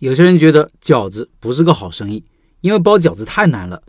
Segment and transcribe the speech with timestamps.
[0.00, 2.24] 有些人觉得饺子不是个好生意，
[2.62, 3.82] 因为包饺子太难了。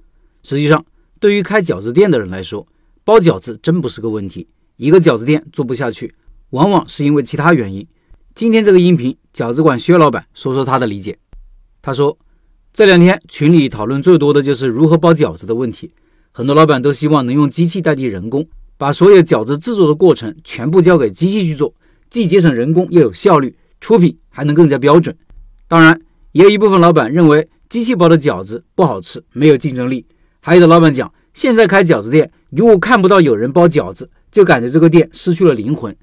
[0.43, 0.85] 实际上，
[1.21, 2.67] 对于开饺子店的人来说，
[3.05, 4.45] 包饺子真不是个问题。
[4.75, 6.13] 一个饺子店做不下去，
[6.49, 7.87] 往往是因为其他原因。
[8.35, 11.17] 今天这个音频，饺子馆薛老板说说他的理解。
[11.81, 12.17] 他说，
[12.73, 15.93] 这两天群里讨论最多的就是如何包饺子的问题。
[16.33, 18.45] 很多老板都希望能用机器代替人工，
[18.77, 21.73] 把所有饺子制作的过程全部交给机器去做，
[22.09, 25.15] 既节省人工又有效率，出品还能更加标准。
[25.71, 26.01] 当然，
[26.33, 30.05] 也有一部分老板认为机器包的饺子不好吃，没有竞争力。
[30.41, 35.95] 还有的老板讲，现在开饺子店，如果看不到有人包饺子，就感觉这个店失去了灵魂。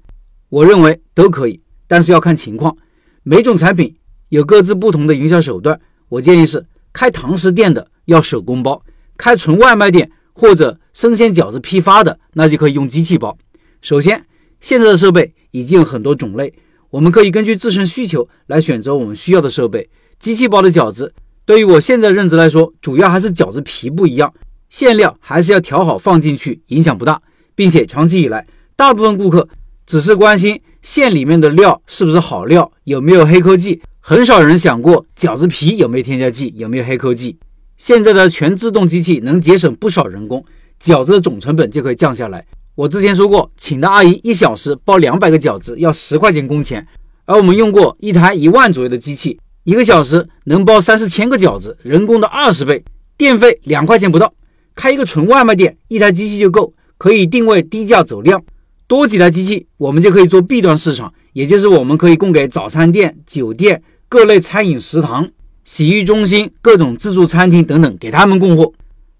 [0.49, 2.75] 我认为都可以，但是要看情况，
[3.21, 3.95] 每种产品
[4.29, 5.79] 有各自不同的营销手段。
[6.07, 8.83] 我建议是开堂食店的要手工包，
[9.17, 13.37] 开纯外卖店或者生鲜饺子批发的，那就可以用机器包。
[13.83, 14.25] 首先，
[14.61, 16.55] 现在的设备已经有很多种类。
[16.91, 19.89] 我们可以根据自身需求来选择我们需要的设备。
[20.19, 21.13] 机器包的饺子，
[21.45, 24.33] 对于我现在认知来说，主要还是饺子皮不一样，
[24.69, 27.21] 馅料还是要调好放进去，影响不大。
[27.55, 29.49] 并且长期以来，大部分顾客
[29.85, 37.37] 只是关心馅里面的料是不是好料，有没有黑科技，很少人想过饺子皮有没有添加剂，有没有黑科技。
[37.75, 40.43] 现在的全自动机器能节省不少人工，
[40.81, 42.45] 饺子的总成本就可以降下来。
[42.79, 46.87] 我之前说过，请的阿姨一小时包两百个饺子要十块钱工钱，
[47.25, 52.81] 而我们用过一台一万左右的机器，一个小时能包三四千个饺子，人工的二十倍，
[53.17, 54.33] 电费两块钱不到。
[54.75, 58.41] 开一个纯外卖店，一台机器就够，可以定位低价走量。
[58.87, 65.27] 多几台机器，我们就可以做 B 端市场，也就是我们可以供给早餐店、酒店、各类餐饮食堂、
[65.65, 68.71] 洗浴中心、各种自助餐厅等等，给他们供货。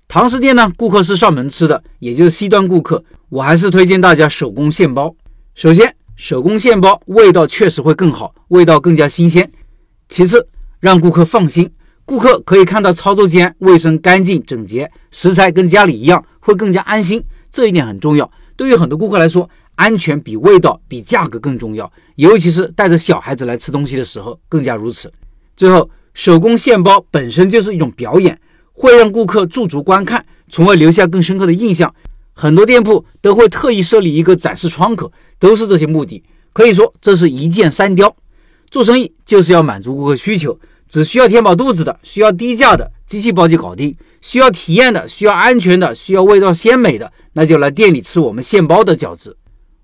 [0.10, 3.04] 堂食店呢，顾客是上门吃的，也就是 C 端顾客。
[3.30, 5.16] 我还是推荐大家手工现包。
[5.54, 9.52] 首先，手工现包味道确实会更好，味道更加新鲜。
[10.08, 10.48] 其次，
[10.80, 11.72] 让顾客放心，
[12.06, 17.24] 顾客可以看到操作间卫生干净整洁，食材跟家里一样，会更加安心。
[17.52, 18.32] 这一点很重要。
[18.56, 25.14] 对于很多顾客来说，安全比味道比价格更重要，尤其是带着小孩子来吃东西的时候更加如此。
[25.56, 28.42] 最后，手工现包本身就是一种表演。
[28.80, 31.94] 会让顾客驻足观看，从而留下更深刻的印象。
[32.34, 36.24] 很多店铺都会特意设立一个展示窗口，都是这些目的。
[36.54, 38.16] 可以说，这是一箭三雕。
[38.72, 40.58] 做生意就是要满足顾客需求，
[40.88, 43.92] 只需要填饱肚子的，需要低价的机器包就搞定；
[44.22, 49.36] 需要体验的，需要安全的，需要味道鲜美的，那就来店里吃我们现包的饺子。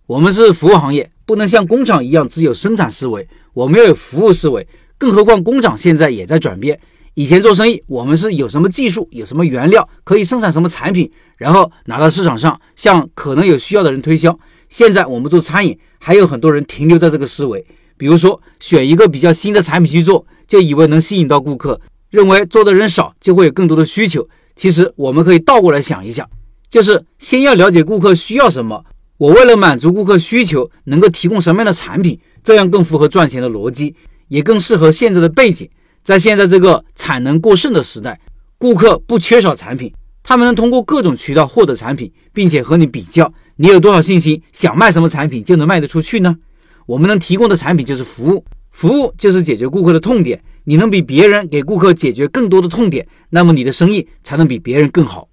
[0.07, 4.65] 我们是服务行业，不能像工厂一样只有生产思维，我们要有服务思维。
[4.97, 6.79] 更何况工厂现在也在转变。
[7.15, 14.37] 以前做生意，我们是有什么技术，有什么原料，可以生产什么产品，然后拿到市场上，向可能有需要的人推销。
[14.67, 17.65] 现在我们做餐饮，还有很多人停留在这个思维，
[17.95, 24.27] 比如说选一个比较新的产品去做，就以为能吸引到顾客，认为做的人少就会有更多的需求。
[24.57, 26.29] 其实我们可以倒过来想一想，
[26.69, 28.83] 就是先要了解顾客需要什么，
[29.15, 33.95] 我为了满足顾客需求，能够提供什么样的产品，这样更符合赚钱的逻辑，
[34.27, 35.69] 也更适合现在的背景。
[36.05, 38.19] 在现在这个产能过剩的时代，
[38.59, 46.37] 顾客不缺少产品，他们能通过各种渠道获得产品，并且和你比较，你有多少信心，想卖什么产品就能卖得出去呢？
[46.85, 50.39] 我们能提供的产品就是服务，服务就是解决顾客的痛点。
[50.65, 55.27] 你能比别人给顾客解决更多的痛点，那么你的生意才能比别人更好。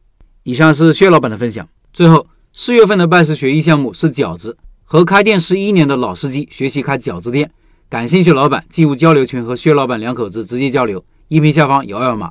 [0.45, 1.69] 以上是薛老板的分享。
[1.93, 7.51] 最后，四月份的拜师学艺项目是饺子，和开店十一年的老司机学习开饺子店。
[7.93, 12.31] 感兴趣老板进入交流群和薛老板两口子直接交流，音频下方有二维码。